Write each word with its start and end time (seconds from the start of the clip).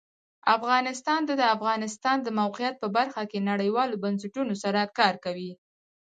افغانستان 0.55 1.21
د 1.25 1.31
د 1.41 1.43
افغانستان 1.55 2.17
د 2.21 2.27
موقعیت 2.39 2.75
په 2.79 2.87
برخه 2.97 3.23
کې 3.31 3.47
نړیوالو 3.51 4.01
بنسټونو 4.03 4.53
سره 4.63 4.81
کار 4.97 5.13
کوي. 5.25 5.51